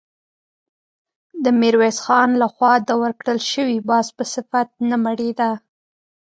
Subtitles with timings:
[1.43, 5.51] د ميرويس خان له خوا د ورکړل شوي باز په صفت نه مړېده.